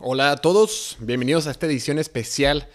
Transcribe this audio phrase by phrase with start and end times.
[0.00, 2.66] Hola a todos, bienvenidos a esta edición especial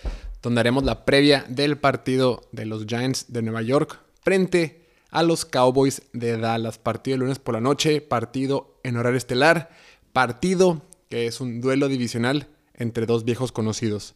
[0.44, 5.43] donde haremos la previa del partido de los Giants de Nueva York frente a los
[5.43, 6.77] Cowboys de Dallas.
[6.77, 9.71] Partido el lunes por la noche, partido en horario estelar,
[10.14, 14.13] partido que es un duelo divisional entre dos viejos conocidos.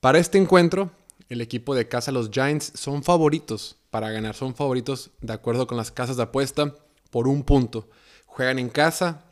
[0.00, 0.90] Para este encuentro,
[1.30, 5.78] el equipo de casa, los Giants, son favoritos para ganar, son favoritos de acuerdo con
[5.78, 6.74] las casas de apuesta
[7.10, 7.88] por un punto.
[8.26, 9.31] Juegan en casa,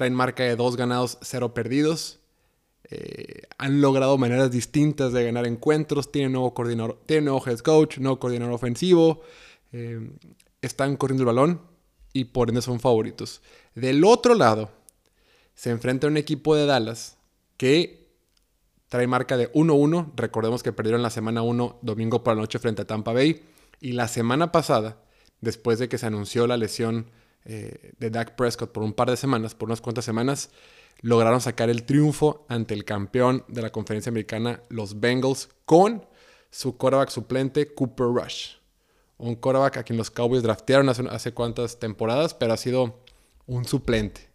[0.00, 2.20] traen marca de dos ganados, cero perdidos.
[2.84, 7.98] Eh, han logrado maneras distintas de ganar encuentros, tienen nuevo coordinador, tienen nuevo head coach,
[7.98, 9.20] nuevo coordinador ofensivo,
[9.72, 10.10] eh,
[10.62, 11.60] están corriendo el balón
[12.14, 13.42] y por ende son favoritos.
[13.74, 14.70] Del otro lado,
[15.54, 17.18] se enfrenta a un equipo de Dallas
[17.58, 18.08] que
[18.88, 20.12] trae marca de 1-1.
[20.16, 23.42] Recordemos que perdieron la semana 1 domingo por la noche frente a Tampa Bay.
[23.82, 24.96] Y la semana pasada,
[25.42, 27.10] después de que se anunció la lesión
[27.44, 30.50] eh, de Dak Prescott por un par de semanas, por unas cuantas semanas,
[31.02, 36.06] lograron sacar el triunfo ante el campeón de la conferencia americana, los Bengals, con
[36.50, 38.56] su quarterback suplente, Cooper Rush.
[39.16, 43.00] Un quarterback a quien los Cowboys draftearon hace, hace cuantas temporadas, pero ha sido
[43.46, 44.30] un suplente.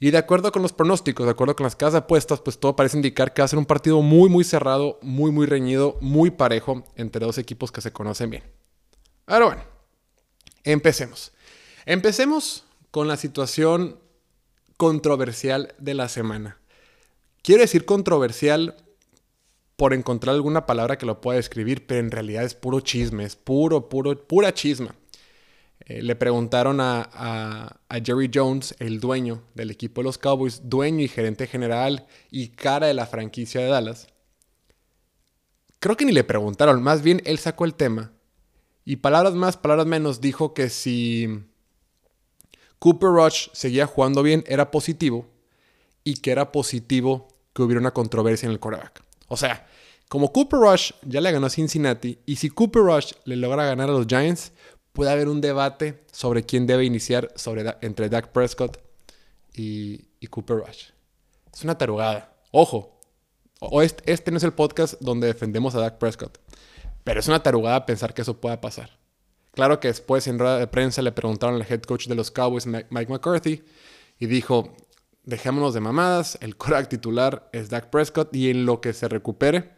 [0.00, 2.96] Y de acuerdo con los pronósticos, de acuerdo con las casas apuestas, pues todo parece
[2.96, 6.84] indicar que va a ser un partido muy, muy cerrado, muy, muy reñido, muy parejo
[6.96, 8.42] entre dos equipos que se conocen bien.
[9.26, 9.62] Ahora bueno,
[10.64, 11.32] empecemos.
[11.86, 13.98] Empecemos con la situación
[14.76, 16.58] controversial de la semana.
[17.42, 18.76] Quiero decir controversial
[19.76, 23.36] por encontrar alguna palabra que lo pueda describir, pero en realidad es puro chisme, es
[23.36, 24.94] puro, puro, pura chisma.
[25.80, 31.04] Eh, le preguntaron a, a, Jerry Jones, el dueño del equipo de los Cowboys, dueño
[31.04, 34.06] y gerente general y cara de la franquicia de Dallas.
[35.80, 38.12] Creo que ni le preguntaron, más bien él sacó el tema.
[38.86, 41.44] Y palabras más, palabras menos, dijo que si
[42.84, 45.24] Cooper Rush seguía jugando bien, era positivo.
[46.04, 49.02] Y que era positivo que hubiera una controversia en el quarterback.
[49.28, 49.66] O sea,
[50.10, 53.88] como Cooper Rush ya le ganó a Cincinnati, y si Cooper Rush le logra ganar
[53.88, 54.52] a los Giants,
[54.92, 57.32] puede haber un debate sobre quién debe iniciar
[57.80, 58.76] entre Dak Prescott
[59.54, 60.90] y, Cooper Rush.
[61.54, 62.36] Es una tarugada.
[62.50, 63.00] Ojo,
[63.60, 66.38] o este, este, no es el podcast donde defendemos a Dak Prescott,
[67.02, 68.90] pero es una tarugada pensar que eso pueda pasar.
[69.54, 72.66] Claro que después en rueda de prensa le preguntaron al head coach de los Cowboys,
[72.66, 73.62] Mike McCarthy,
[74.18, 74.74] y dijo,
[75.24, 79.70] dejémonos de mamadas, el crack titular es Dak Prescott y en lo que se recupere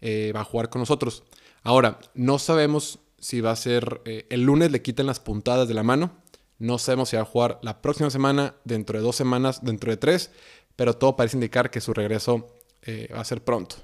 [0.00, 1.24] eh, va a jugar con nosotros.
[1.62, 5.74] Ahora, no sabemos si va a ser eh, el lunes le quitan las puntadas de
[5.74, 6.12] la mano,
[6.58, 9.96] no sabemos si va a jugar la próxima semana, dentro de dos semanas, dentro de
[9.96, 10.30] tres,
[10.74, 12.46] pero todo parece indicar que su regreso
[12.82, 13.76] eh, va a ser pronto.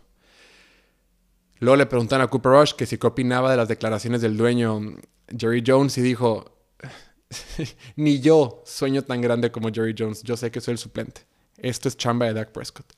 [1.62, 4.96] Luego le preguntan a Cooper Rush que si qué opinaba de las declaraciones del dueño
[5.28, 6.58] Jerry Jones y dijo,
[7.94, 11.24] ni yo sueño tan grande como Jerry Jones, yo sé que soy el suplente.
[11.58, 12.92] Esto es chamba de Dak Prescott.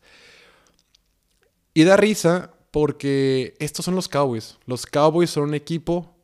[1.74, 4.56] Y da risa porque estos son los Cowboys.
[4.64, 6.16] Los Cowboys son un equipo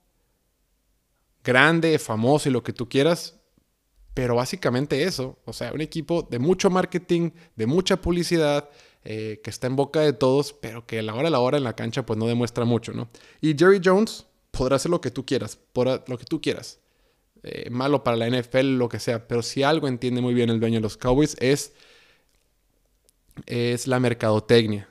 [1.44, 3.38] grande, famoso y lo que tú quieras,
[4.14, 8.70] pero básicamente eso, o sea, un equipo de mucho marketing, de mucha publicidad,
[9.04, 11.58] eh, que está en boca de todos, pero que a la hora a la hora
[11.58, 13.08] en la cancha pues no demuestra mucho, ¿no?
[13.40, 16.80] Y Jerry Jones podrá hacer lo que tú quieras, lo que tú quieras.
[17.42, 20.60] Eh, malo para la NFL, lo que sea, pero si algo entiende muy bien el
[20.60, 21.72] dueño de los Cowboys es,
[23.46, 24.90] es la mercadotecnia.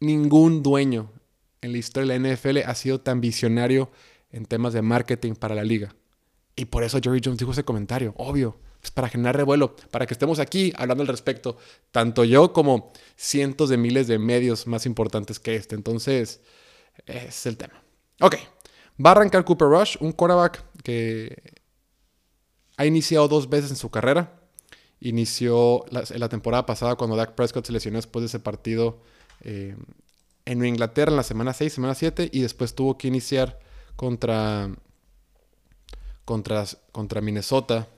[0.00, 1.12] Ningún dueño
[1.60, 3.90] en la historia de la NFL ha sido tan visionario
[4.32, 5.94] en temas de marketing para la liga.
[6.56, 8.58] Y por eso Jerry Jones dijo ese comentario, obvio.
[8.84, 11.56] Pues, para generar revuelo, para que estemos aquí hablando al respecto,
[11.90, 15.74] tanto yo como cientos de miles de medios más importantes que este.
[15.74, 16.42] Entonces,
[17.06, 17.82] es el tema.
[18.20, 18.36] Ok,
[19.02, 21.54] va a arrancar Cooper Rush, un quarterback que
[22.76, 24.38] ha iniciado dos veces en su carrera.
[25.00, 29.00] Inició la, la temporada pasada cuando Dak Prescott se lesionó después de ese partido
[29.44, 29.76] eh,
[30.44, 33.58] en Inglaterra en la semana 6, semana 7, y después tuvo que iniciar
[33.96, 34.68] contra,
[36.26, 37.88] contra, contra Minnesota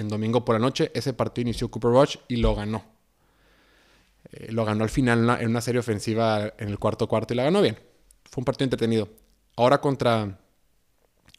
[0.00, 0.90] en domingo por la noche.
[0.94, 2.82] Ese partido inició Cooper Rush y lo ganó.
[4.32, 7.44] Eh, lo ganó al final en una, serie ofensiva en el cuarto cuarto y la
[7.44, 7.76] ganó bien.
[8.24, 9.08] Fue un partido entretenido.
[9.56, 10.38] Ahora contra,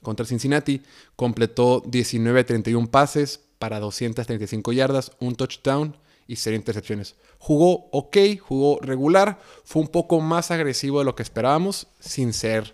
[0.01, 0.81] contra Cincinnati
[1.15, 5.95] completó 19-31 pases para 235 yardas, un touchdown
[6.27, 7.15] y cero intercepciones.
[7.39, 12.73] Jugó ok, jugó regular, fue un poco más agresivo de lo que esperábamos, sin ser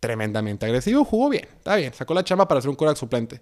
[0.00, 1.04] tremendamente agresivo.
[1.04, 3.40] Jugó bien, está bien, sacó la chamba para ser un quarterback suplente.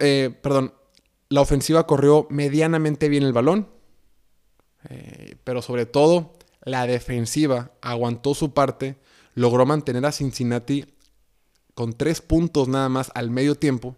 [0.00, 0.40] Eh,
[1.28, 3.68] la ofensiva corrió medianamente bien el balón,
[4.88, 8.96] eh, pero sobre todo la defensiva aguantó su parte,
[9.34, 10.84] logró mantener a Cincinnati
[11.74, 13.96] con tres puntos nada más al medio tiempo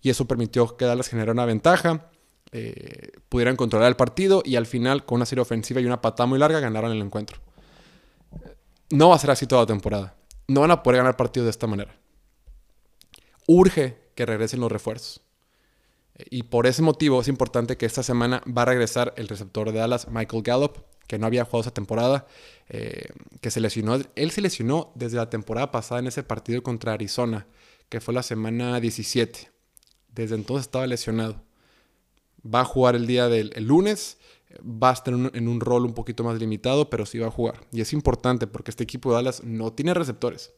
[0.00, 2.10] y eso permitió que Dallas generara una ventaja.
[2.50, 6.26] eh, pudieran controlar el partido y al final, con una serie ofensiva y una patada
[6.26, 7.38] muy larga, ganaron el encuentro.
[8.90, 10.16] No va a ser así toda la temporada.
[10.46, 11.94] No van a poder ganar partidos de esta manera.
[13.46, 15.20] Urge que regresen los refuerzos.
[16.28, 19.78] Y por ese motivo es importante que esta semana va a regresar el receptor de
[19.78, 22.26] Dallas, Michael Gallup, que no había jugado esa temporada,
[22.68, 23.10] eh,
[23.40, 23.96] que se lesionó.
[24.16, 27.46] Él se lesionó desde la temporada pasada en ese partido contra Arizona,
[27.88, 29.52] que fue la semana 17.
[30.08, 31.40] Desde entonces estaba lesionado.
[32.44, 34.18] Va a jugar el día del lunes,
[34.60, 37.60] va a estar en un, rol un poquito más limitado, pero sí va a jugar.
[37.70, 40.52] Y es importante porque este equipo de Dallas no tiene receptores.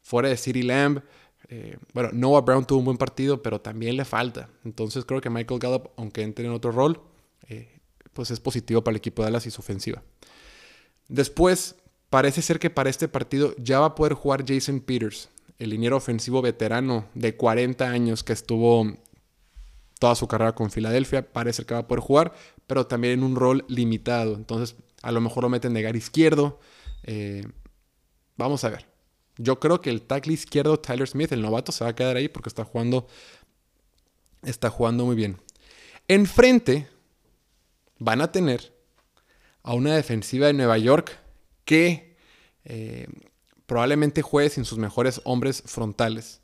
[0.00, 1.02] Fuera de City Lamb,
[1.48, 4.48] eh, bueno, Noah Brown tuvo un buen partido, pero también le falta.
[4.64, 7.00] Entonces creo que Michael Gallup, aunque entre en otro rol,
[7.48, 7.80] eh,
[8.12, 10.02] pues es positivo para el equipo de Dallas y su ofensiva.
[11.08, 11.76] Después,
[12.10, 15.96] parece ser que para este partido ya va a poder jugar Jason Peters, el liniero
[15.96, 18.96] ofensivo veterano de 40 años que estuvo
[19.98, 21.30] toda su carrera con Filadelfia.
[21.30, 22.32] Parece que va a poder jugar,
[22.66, 24.34] pero también en un rol limitado.
[24.34, 26.58] Entonces, a lo mejor lo meten de gar izquierdo.
[27.04, 27.46] Eh,
[28.36, 28.93] vamos a ver.
[29.36, 32.28] Yo creo que el tackle izquierdo, Tyler Smith, el novato, se va a quedar ahí
[32.28, 33.06] porque está jugando,
[34.42, 35.38] está jugando muy bien.
[36.06, 36.88] Enfrente
[37.98, 38.72] van a tener
[39.62, 41.18] a una defensiva de Nueva York
[41.64, 42.16] que
[42.64, 43.08] eh,
[43.66, 46.40] probablemente juegue sin sus mejores hombres frontales.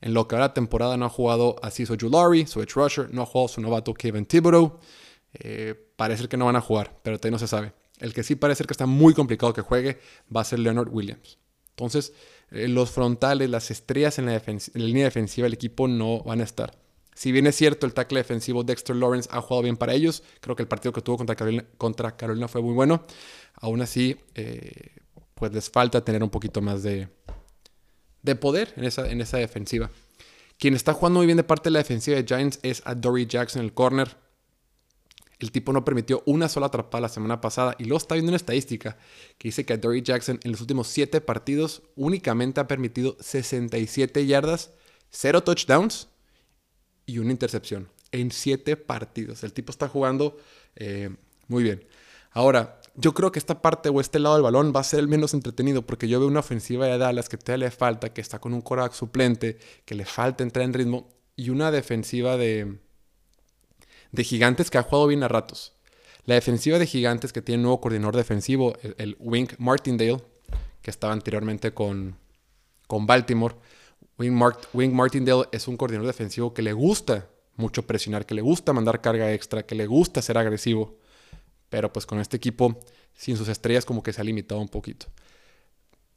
[0.00, 3.12] En lo que va la temporada no ha jugado a Ciso Julari, su edge rusher,
[3.12, 4.78] no ha jugado su novato Kevin Thibodeau.
[5.34, 7.74] Eh, parece que no van a jugar, pero todavía no se sabe.
[7.98, 9.98] El que sí parece que está muy complicado que juegue
[10.34, 11.38] va a ser Leonard Williams.
[11.84, 12.12] Entonces,
[12.50, 14.42] eh, los frontales, las estrellas en la,
[14.74, 16.76] línea defensiva del equipo no van a estar.
[17.14, 20.56] Si bien es cierto, el tackle defensivo Dexter Lawrence ha jugado bien para ellos, creo
[20.56, 21.18] que el partido que tuvo
[21.76, 23.04] contra Carolina, fue muy bueno.
[23.54, 24.96] Aún así, eh,
[25.34, 27.08] pues les falta tener un poquito más de,
[28.22, 29.90] de poder en esa, en esa defensiva.
[30.58, 33.26] Quien está jugando muy bien de parte de la defensiva de Giants es a Dory
[33.26, 34.16] Jackson, el corner.
[35.40, 38.36] El tipo no permitió una sola atrapada la semana pasada y luego está viendo una
[38.36, 38.98] estadística
[39.38, 44.70] que dice que Dory Jackson en los últimos 7 partidos únicamente ha permitido 67 yardas,
[45.10, 46.08] 0 touchdowns
[47.06, 49.42] y una intercepción en siete partidos.
[49.44, 50.36] El tipo está jugando
[50.76, 51.10] eh,
[51.48, 51.86] muy bien.
[52.32, 55.08] Ahora, yo creo que esta parte o este lado del balón va a ser el
[55.08, 58.38] menos entretenido porque yo veo una ofensiva de Dallas que todavía le falta, que está
[58.38, 62.78] con un coreback suplente, que le falta entrar en ritmo y una defensiva de,
[64.12, 65.74] de gigantes que ha jugado bien a ratos.
[66.24, 70.22] La defensiva de gigantes que tiene un nuevo coordinador defensivo, el, Wink Martindale,
[70.82, 72.16] que estaba anteriormente con,
[72.86, 73.54] con Baltimore,
[74.18, 79.00] Wing, Martindale es un coordinador defensivo que le gusta mucho presionar, que le gusta mandar
[79.00, 80.98] carga extra, que le gusta ser agresivo.
[81.68, 82.78] Pero pues con este equipo,
[83.14, 85.06] sin sus estrellas, como que se ha limitado un poquito.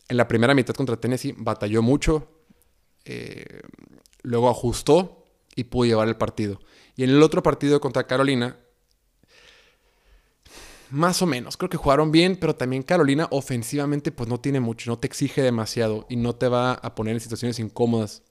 [0.10, 2.28] En la primera mitad contra Tennessee batalló mucho,
[3.06, 3.62] eh,
[4.24, 5.23] luego ajustó
[5.56, 6.60] y pudo llevar el partido.
[6.96, 8.58] Y en el otro partido contra Carolina,
[10.94, 11.58] más o menos.
[11.58, 15.42] Creo que jugaron bien, pero también Carolina ofensivamente pues no tiene mucho, no te exige
[15.42, 18.22] demasiado y no te va a poner en situaciones incómodas.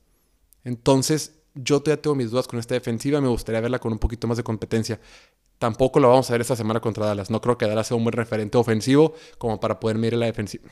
[0.62, 4.28] Entonces, yo todavía tengo mis dudas con esta defensiva, me gustaría verla con un poquito
[4.28, 5.00] más de competencia.
[5.58, 7.30] Tampoco lo vamos a ver esta semana contra Dallas.
[7.30, 10.68] No creo que Dallas sea un buen referente ofensivo como para poder mirar la defensiva,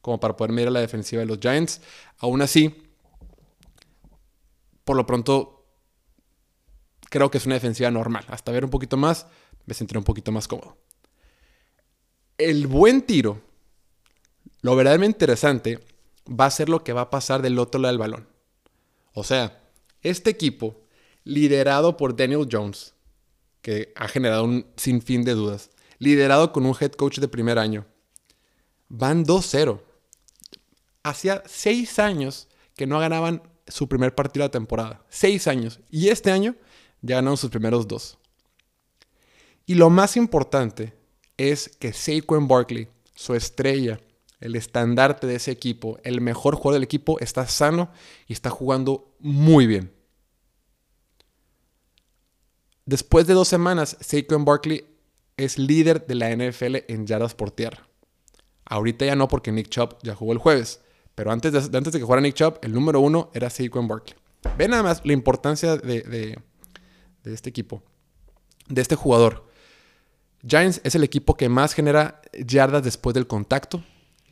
[0.00, 1.80] como para poder mirar la defensiva de los Giants.
[2.18, 2.88] Aún así,
[4.84, 5.61] por lo pronto,
[7.12, 8.24] creo que es una defensiva normal.
[8.26, 9.28] Hasta ver un poquito más,
[9.66, 10.76] me sentiré un poquito más cómodo
[12.38, 13.40] el buen tiro,
[14.62, 15.78] lo verdaderamente interesante,
[16.28, 18.28] va a ser lo que va a pasar del otro lado del balón.
[19.14, 19.62] O sea,
[20.02, 20.80] este equipo,
[21.24, 22.94] liderado por Daniel Jones,
[23.60, 27.86] que ha generado un sinfín de dudas, liderado con un head coach de primer año,
[28.88, 29.80] van 2-0.
[31.04, 35.04] Hacía seis años que no ganaban su primer partido de la temporada.
[35.08, 35.80] Seis años.
[35.90, 36.56] Y este año
[37.02, 38.18] ya ganaron sus primeros dos.
[39.66, 40.94] Y lo más importante
[41.36, 44.00] es que Saquon Barkley, su estrella,
[44.40, 47.90] el estandarte de ese equipo, el mejor jugador del equipo, está sano
[48.26, 49.92] y está jugando muy bien.
[52.84, 54.84] Después de dos semanas, Saquon Barkley
[55.36, 57.88] es líder de la NFL en yardas por tierra.
[58.64, 60.80] Ahorita ya no porque Nick Chubb ya jugó el jueves,
[61.14, 64.16] pero antes de, antes de que jugara Nick Chubb, el número uno era Saquon Barkley.
[64.58, 66.38] Ve nada más la importancia de, de
[67.24, 67.82] este equipo,
[68.68, 69.48] de este jugador.
[70.46, 73.84] Giants es el equipo que más genera yardas después del contacto.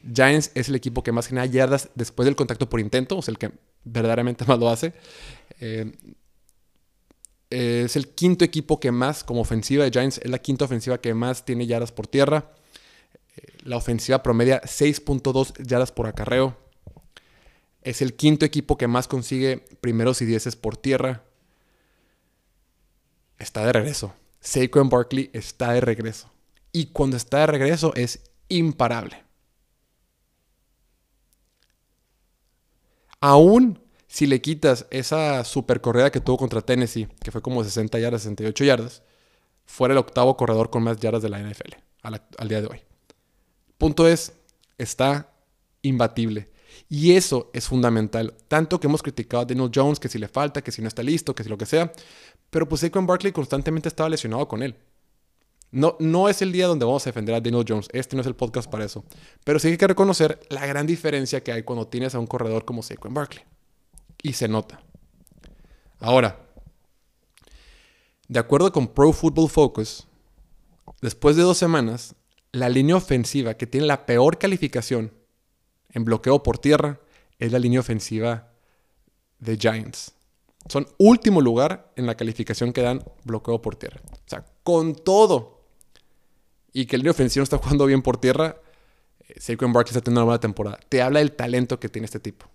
[0.03, 3.33] Giants es el equipo que más genera yardas después del contacto por intento, o sea,
[3.33, 3.53] el que
[3.85, 4.93] verdaderamente más lo hace.
[5.61, 5.93] Eh,
[7.51, 11.15] es el quinto equipo que más, como ofensiva de Giants, es la quinta ofensiva que
[11.15, 12.53] más tiene yardas por tierra.
[13.37, 16.57] Eh, la ofensiva promedia 6.2 yardas por acarreo.
[17.83, 21.25] Es el quinto equipo que más consigue primeros y dieces por tierra.
[23.41, 26.31] Está de regreso Saquon Barkley está de regreso.
[26.73, 29.23] Y cuando está de regreso es imparable.
[33.21, 37.99] Aún si le quitas esa super corrida que tuvo contra Tennessee, que fue como 60
[37.99, 39.03] yardas, 68 yardas,
[39.67, 42.81] fuera el octavo corredor con más yardas de la NFL al día de hoy.
[43.79, 44.33] Punto es,
[44.79, 45.33] está
[45.83, 46.51] imbatible.
[46.89, 48.35] Y eso es fundamental.
[48.49, 51.03] Tanto que hemos criticado a Daniel Jones, que si le falta, que si no está
[51.03, 51.93] listo, que si lo que sea.
[52.51, 54.77] Pero pues Saquon Barkley constantemente estaba lesionado con él.
[55.73, 57.89] No, no es el día donde vamos a defender a Daniel Jones.
[57.93, 59.05] Este no es el podcast para eso.
[59.45, 62.65] Pero sí hay que reconocer la gran diferencia que hay cuando tienes a un corredor
[62.65, 63.45] como Saquon Barkley.
[64.23, 64.83] Y se nota.
[66.01, 66.41] Ahora,
[68.27, 70.07] de acuerdo con Pro Football Focus,
[71.01, 72.15] después de dos semanas,
[72.53, 75.13] la línea ofensiva que tiene la peor calificación
[75.93, 77.01] en bloqueo por tierra
[77.39, 78.49] es la línea ofensiva
[79.39, 80.13] de Giants.
[80.69, 84.01] Son último lugar en la calificación que dan bloqueo por tierra.
[84.13, 85.61] O sea, con todo
[86.73, 88.57] y que el línea ofensiva está jugando bien por tierra,
[89.27, 90.79] eh, Saquon Barkley está teniendo una buena temporada.
[90.89, 92.47] Te habla del talento que tiene este tipo.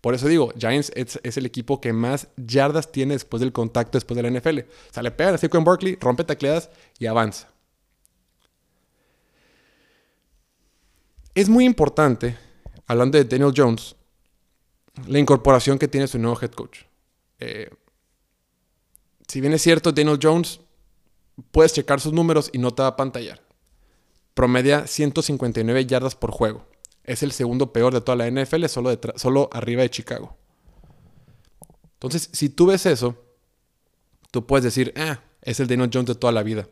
[0.00, 4.16] Por eso digo, Giants es, el equipo que más yardas tiene después del contacto, después
[4.16, 4.60] de la NFL.
[4.60, 7.48] O sea, le pega a Saquon Barkley, rompe tacleadas y avanza.
[11.38, 12.36] Es muy importante,
[12.88, 13.94] hablando de Daniel Jones,
[15.06, 16.80] la incorporación que tiene su nuevo head coach.
[17.38, 17.70] Eh,
[19.28, 20.58] si bien es cierto, Daniel Jones,
[21.52, 23.40] puedes checar sus números y no te va a pantallar.
[24.34, 26.66] Promedia 159 yardas por juego.
[27.04, 30.36] Es el segundo peor de toda la NFL, solo, solo arriba de Chicago.
[31.92, 33.14] Entonces, si tú ves eso,
[34.32, 36.68] tú puedes decir, ah, es el Daniel Jones de toda la vida.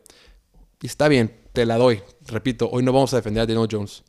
[0.81, 2.03] Y está bien, te la doy.
[2.25, 4.03] Repito, hoy no vamos a defender a Daniel Jones.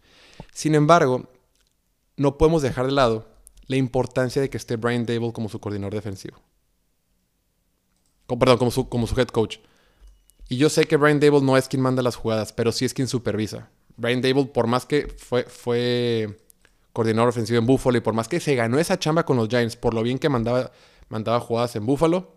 [0.52, 1.28] Sin embargo,
[2.16, 3.26] no podemos dejar de lado
[3.66, 6.38] la importancia de que esté Brian Dable como su coordinador defensivo.
[8.26, 9.58] perdón, como su, como su head coach.
[10.48, 12.94] Y yo sé que Brian Dable no es quien manda las jugadas, pero sí es
[12.94, 13.70] quien supervisa.
[13.96, 16.40] Brian Dable, por más que fue, fue
[16.92, 19.76] coordinador ofensivo en Buffalo y por más que se ganó esa chamba con los Giants,
[19.76, 20.72] por lo bien que mandaba,
[21.08, 22.34] mandaba jugadas en Buffalo,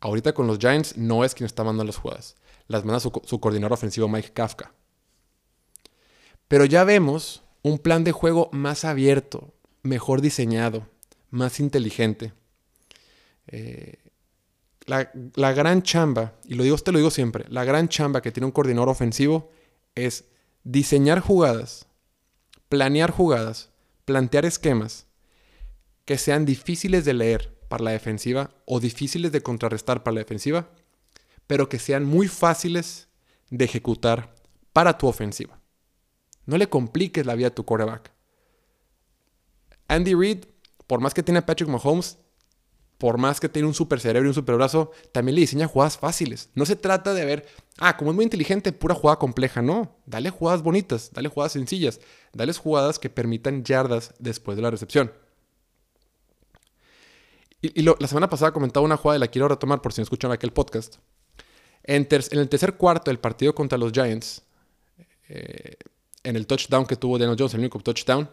[0.00, 2.36] ahorita con los Giants no es quien está mandando las jugadas.
[2.66, 4.72] Las manda su, su coordinador ofensivo Mike Kafka.
[6.52, 10.86] Pero ya vemos un plan de juego más abierto, mejor diseñado,
[11.30, 12.34] más inteligente.
[13.46, 13.96] Eh,
[14.84, 18.32] la, la, gran chamba, y lo digo, te lo digo siempre, la gran chamba que
[18.32, 19.50] tiene un coordinador ofensivo
[19.94, 20.26] es
[20.62, 21.86] diseñar jugadas,
[22.68, 23.70] planear jugadas,
[24.04, 25.06] plantear esquemas
[26.04, 30.68] que sean difíciles de leer para la defensiva o difíciles de contrarrestar para la defensiva,
[31.46, 33.08] pero que sean muy fáciles
[33.48, 34.34] de ejecutar
[34.74, 35.61] para tu ofensiva.
[36.46, 38.10] No le compliques la vida a tu quarterback.
[39.88, 40.44] Andy Reid,
[40.86, 42.18] por más que tiene a Patrick Mahomes,
[43.02, 45.98] por más que tiene un super cerebro y un super brazo, también le diseña jugadas
[45.98, 46.50] fáciles.
[46.54, 47.46] No se trata de ver,
[47.78, 49.60] ah, como es muy inteligente, pura jugada compleja.
[49.60, 52.00] No, dale jugadas bonitas, dale jugadas sencillas,
[52.32, 55.12] dale jugadas que permitan yardas después de la recepción.
[57.60, 60.30] Y, la semana pasada comentaba una jugada y la quiero retomar por si no escuchan
[60.30, 60.96] aquel podcast.
[61.82, 64.42] En, en el tercer cuarto del partido contra los Giants,
[65.28, 65.74] eh,
[66.24, 68.30] en el touchdown que tuvo Daniel Jones, el único touchdown.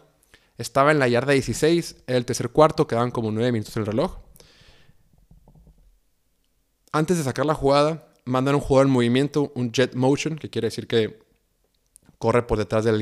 [0.58, 3.86] Estaba en la yarda 16, era el tercer cuarto, quedaban como 9 minutos en el
[3.86, 4.18] reloj.
[6.92, 10.66] Antes de sacar la jugada, mandan un jugador en movimiento, un jet motion, que quiere
[10.66, 11.22] decir que
[12.18, 12.98] corre por detrás de la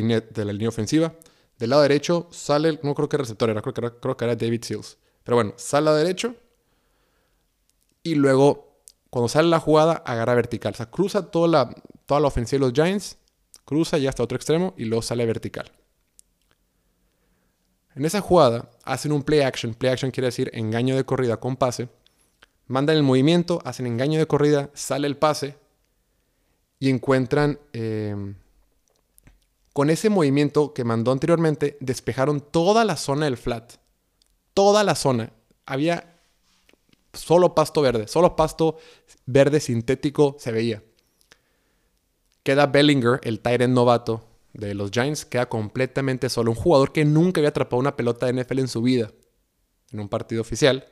[0.52, 1.14] línea, ofensiva.
[1.59, 4.97] Del lado derecho sale, no creo que receptor era, creo que era, David Seals.
[5.25, 6.37] Pero bueno, sale al lado derecho
[8.02, 10.75] y luego, cuando sale la jugada, agarra vertical.
[10.75, 11.75] O sea, cruza toda la,
[12.07, 13.18] toda la ofensiva de los Giants
[13.68, 15.70] cruza y hasta otro extremo y luego sale vertical.
[17.94, 19.75] En esa jugada hacen un play action.
[19.75, 21.90] Play action quiere decir engaño de corrida con pase.
[22.66, 25.56] Mandan el movimiento, hacen engaño de corrida, sale el pase
[26.78, 28.37] y encuentran em,
[29.75, 33.75] con ese movimiento que mandó anteriormente, despejaron toda la zona del flat.
[34.54, 35.30] Toda la zona.
[35.66, 36.16] Había
[37.12, 38.78] solo pasto verde, solo pasto
[39.26, 40.82] verde sintético se veía.
[42.42, 46.50] Queda Bellinger, el Tyrant novato de los Giants, queda completamente solo.
[46.50, 49.11] Un jugador que nunca había atrapado una pelota de NFL en su vida,
[49.92, 50.87] en un partido oficial.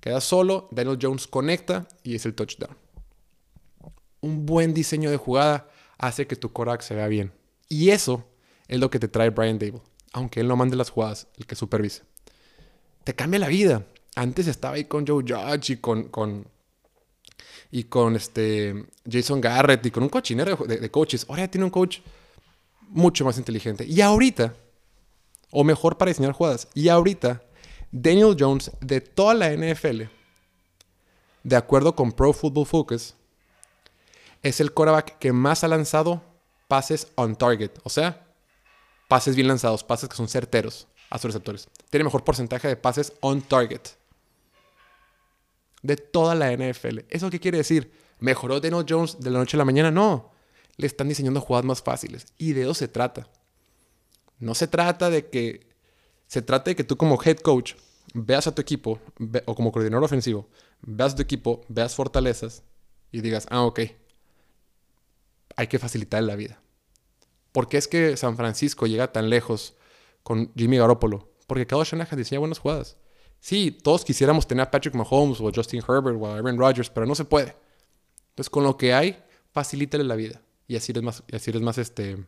[0.00, 2.76] Queda solo, Daniel Jones conecta y es el touchdown.
[4.20, 7.32] Un buen diseño de jugada hace que tu Korak se vea bien.
[7.68, 8.24] Y eso
[8.68, 9.82] es lo que te trae Brian Dable.
[10.12, 12.02] Aunque él no mande las jugadas, el que supervise.
[13.04, 13.86] Te cambia la vida.
[14.14, 16.48] Antes estaba ahí con Joe Judge y con, con
[17.70, 21.26] y con este Jason Garrett y con un cochinero de, coaches.
[21.28, 21.98] Ahora ya tiene un coach
[22.88, 23.84] mucho más inteligente.
[23.84, 24.54] Y ahorita,
[25.50, 27.42] o mejor para diseñar jugadas, y ahorita,
[27.90, 30.02] Daniel Jones de toda la NFL,
[31.42, 33.14] de acuerdo con Pro Football Focus,
[34.40, 36.22] Es el quarterback que más ha lanzado
[36.68, 37.72] pases on target.
[37.82, 38.24] O sea,
[39.08, 41.68] pases bien lanzados, pases que son certeros a sus receptores.
[41.90, 43.80] Tiene mejor porcentaje de pases on target.
[45.82, 47.00] De toda la NFL.
[47.08, 47.92] ¿Eso qué quiere decir?
[48.18, 49.90] ¿Mejoró Daniel Jones de la noche a la mañana?
[49.90, 50.32] No.
[50.76, 52.26] Le están diseñando jugadas más fáciles.
[52.36, 53.28] Y de eso se trata.
[54.38, 55.66] No se trata de que.
[56.26, 57.74] Se trata de que tú como head coach
[58.14, 59.00] veas a tu equipo,
[59.46, 60.48] o como coordinador ofensivo,
[60.82, 62.62] veas a tu equipo, veas fortalezas
[63.10, 63.80] y digas, ah, ok,
[65.56, 66.60] hay que facilitar la vida.
[67.52, 69.74] ¿Por qué es que San Francisco llega tan lejos
[70.22, 71.32] con Jimmy Garoppolo?
[71.46, 72.96] Porque cada Shanahan diseña buenas jugadas.
[73.40, 77.06] Sí, todos quisiéramos tener a Patrick Mahomes o Justin Herbert o a Aaron Rodgers, pero
[77.06, 77.54] no se puede.
[78.30, 80.40] Entonces, con lo que hay, facilítale la vida.
[80.66, 82.18] Y así eres más, y así eres más, este,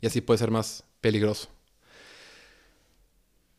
[0.00, 1.48] y así puede ser más peligroso.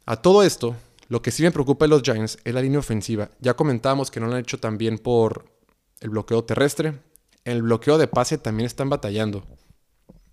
[0.06, 0.76] A todo esto,
[1.08, 3.30] lo que sí me preocupa de los Giants es la línea ofensiva.
[3.40, 5.46] Ya comentábamos que no lo han hecho tan bien por
[6.02, 7.00] el bloqueo terrestre.
[7.46, 9.44] El bloqueo de pase también están batallando.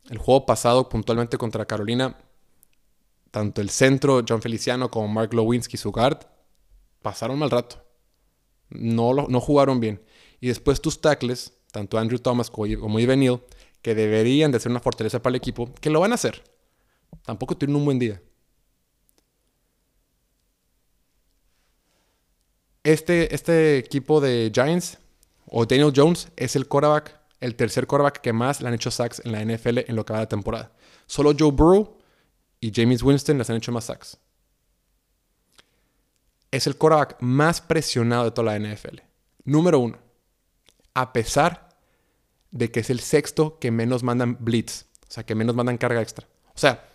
[0.09, 2.17] El juego pasado, puntualmente contra Carolina,
[3.31, 6.19] tanto el centro, John Feliciano, como Mark Lewinsky, su guard,
[7.03, 7.85] pasaron mal rato.
[8.71, 10.03] No, no jugaron bien.
[10.41, 13.43] Y después tus tackles, tanto Andrew Thomas como Ivan Neal,
[13.83, 16.43] que deberían de ser una fortaleza para el equipo, que lo van a hacer.
[17.25, 18.21] Tampoco tienen un buen día.
[22.83, 24.99] Este, este equipo de Giants,
[25.47, 29.21] o Daniel Jones, es el quarterback, el tercer quarterback que más le han hecho sacks
[29.25, 30.73] en la NFL en lo que va de temporada.
[31.07, 32.00] Solo Joe Burrow
[32.61, 34.19] y James Winston les han hecho más sacks.
[36.51, 38.99] Es el quarterback más presionado de toda la NFL.
[39.45, 39.99] Número uno.
[40.95, 41.71] A pesar
[42.51, 44.87] de que es el sexto que menos mandan blitz.
[45.09, 46.27] O sea, que menos mandan carga extra.
[46.49, 46.89] O sea,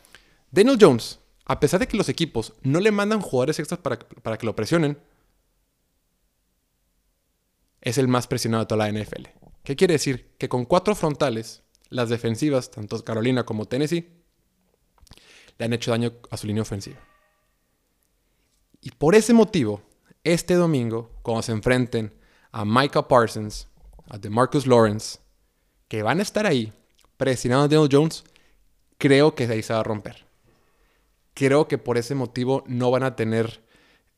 [0.51, 4.37] Daniel Jones, a pesar de que los equipos no le mandan jugadores extras para, para
[4.37, 4.97] que lo presionen,
[7.81, 9.27] es el más presionado de toda la NFL.
[9.63, 10.35] ¿Qué quiere decir?
[10.37, 14.24] Que con cuatro frontales, las defensivas, tanto Carolina como Tennessee,
[15.57, 16.99] le han hecho daño a su línea ofensiva.
[18.81, 19.81] Y por ese motivo,
[20.23, 22.13] este domingo, cuando se enfrenten
[22.51, 23.67] a Micah Parsons,
[24.09, 25.19] a DeMarcus Lawrence,
[25.87, 26.73] que van a estar ahí
[27.17, 28.23] presionando a Daniel Jones,
[28.97, 30.25] creo que ahí se va a romper.
[31.33, 33.61] Creo que por ese motivo no van a tener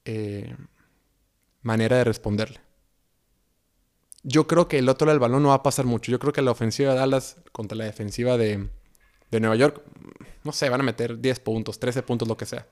[0.05, 0.55] eh,
[1.61, 2.59] manera de responderle.
[4.23, 6.11] Yo creo que el otro lado del balón no va a pasar mucho.
[6.11, 8.69] Yo creo que la ofensiva de Dallas contra la defensiva de,
[9.31, 9.81] Nueva York,
[10.47, 12.67] no sé, van a meter 10 puntos, 13 puntos, lo que sea.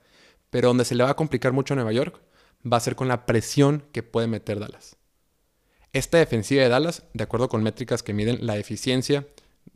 [0.50, 2.20] Pero donde se le va a complicar mucho a Nueva York
[2.66, 4.96] va a ser con la presión que puede meter Dallas.
[5.94, 9.28] Esta defensiva de Dallas, de acuerdo con métricas que miden la eficiencia,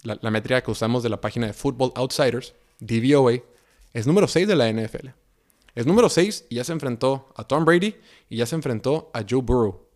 [0.03, 3.43] la, métrica que usamos de la página de Football Outsiders, DVOA,
[3.93, 5.09] es número 6 de la NFL.
[5.75, 7.95] Es número 6 y ya se enfrentó a Tom Brady
[8.29, 9.87] y ya se enfrentó a Joe Burrow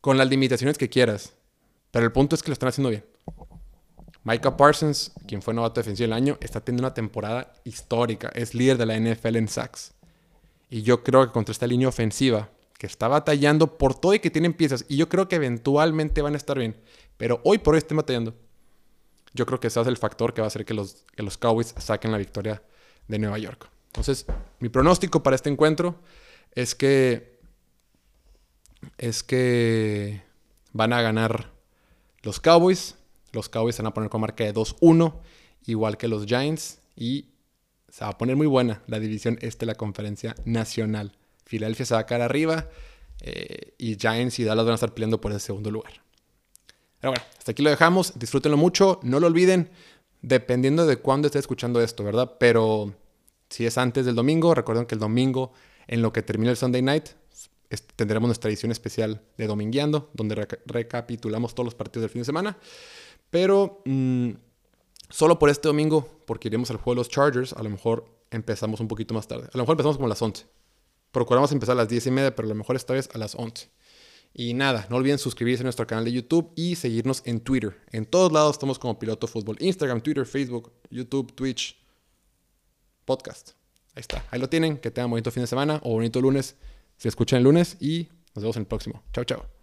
[0.00, 1.34] con las limitaciones que quieras.
[1.90, 3.04] Pero el punto es que lo están haciendo bien.
[4.24, 8.30] Micah Parsons, quien fue novato defensivo del año, está teniendo una temporada histórica.
[8.34, 9.92] Es líder de la NFL en sacks.
[10.68, 14.30] Y yo creo que contra esta línea ofensiva, que está batallando por todo y que
[14.30, 16.76] tienen piezas, y yo creo que eventualmente van a estar bien,
[17.16, 18.34] pero hoy por hoy estén batallando.
[19.34, 21.36] Yo creo que ese es el factor que va a hacer que los, que los
[21.38, 22.62] Cowboys saquen la victoria
[23.06, 23.68] de Nueva York.
[23.86, 24.26] Entonces,
[24.60, 26.00] mi pronóstico para este encuentro
[26.54, 27.38] es que
[28.98, 30.22] es que
[30.72, 31.50] van a ganar
[32.22, 32.96] los Cowboys.
[33.32, 35.14] Los Cowboys se van a poner con marca de 2-1,
[35.66, 36.80] igual que los Giants.
[36.96, 37.26] Y
[37.88, 41.16] se va a poner muy buena la división este de la conferencia nacional.
[41.44, 42.68] Filadelfia se va a caer arriba
[43.20, 45.92] eh, y Giants y Dallas van a estar peleando por ese segundo lugar.
[47.00, 48.18] Pero bueno, hasta aquí lo dejamos.
[48.18, 49.00] Disfrútenlo mucho.
[49.02, 49.70] No lo olviden,
[50.22, 52.36] dependiendo de cuándo esté escuchando esto, ¿verdad?
[52.38, 52.94] Pero
[53.48, 55.52] si es antes del domingo, recuerden que el domingo,
[55.88, 57.08] en lo que termina el Sunday night,
[57.96, 62.58] tendremos nuestra edición especial de Domingueando, donde recapitulamos todos los partidos del fin de semana.
[63.30, 64.30] Pero mm,
[65.08, 68.80] solo por este domingo, porque iremos al juego de los Chargers, a lo mejor empezamos
[68.80, 69.48] un poquito más tarde.
[69.52, 70.46] A lo mejor empezamos como a las 11.
[71.12, 73.34] Procuramos empezar a las 10 y media, pero a lo mejor esta vez a las
[73.34, 73.70] 11.
[74.32, 77.76] Y nada, no olviden suscribirse a nuestro canal de YouTube y seguirnos en Twitter.
[77.90, 79.56] En todos lados estamos como Piloto Fútbol.
[79.58, 81.76] Instagram, Twitter, Facebook, YouTube, Twitch,
[83.04, 83.50] podcast.
[83.96, 84.24] Ahí está.
[84.30, 84.78] Ahí lo tienen.
[84.78, 86.56] Que tengan bonito fin de semana o bonito lunes
[87.00, 89.02] se escuchan el lunes y nos vemos en el próximo.
[89.14, 89.59] Chao, chao.